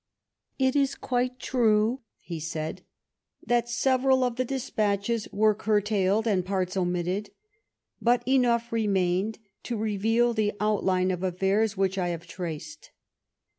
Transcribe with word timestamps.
It 0.57 0.75
is 0.75 0.95
quite 0.95 1.37
true 1.39 2.01
[he 2.17 2.39
said] 2.39 2.81
that 3.45 3.69
several 3.69 4.23
of 4.23 4.35
the 4.35 4.43
despatches 4.43 5.27
were 5.31 5.53
cur 5.53 5.79
tailed 5.79 6.25
and 6.25 6.43
parts 6.43 6.75
omitted, 6.75 7.29
but 8.01 8.27
enough 8.27 8.71
remained 8.71 9.37
to 9.61 9.77
reveal 9.77 10.33
the 10.33 10.53
outline 10.59 11.11
of 11.11 11.19
afifairs 11.19 11.77
which 11.77 11.99
I 11.99 12.07
have 12.07 12.25
traced. 12.25 12.89